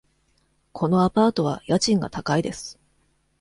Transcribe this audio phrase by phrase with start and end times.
[0.71, 2.79] このアパートは家賃が高いです。